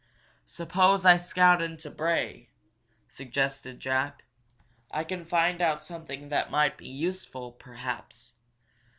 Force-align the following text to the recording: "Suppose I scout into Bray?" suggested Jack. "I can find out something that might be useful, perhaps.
"Suppose 0.47 1.05
I 1.05 1.17
scout 1.17 1.61
into 1.61 1.91
Bray?" 1.91 2.49
suggested 3.07 3.79
Jack. 3.79 4.25
"I 4.89 5.03
can 5.03 5.25
find 5.25 5.61
out 5.61 5.83
something 5.83 6.29
that 6.29 6.49
might 6.49 6.75
be 6.75 6.87
useful, 6.89 7.51
perhaps. 7.51 8.33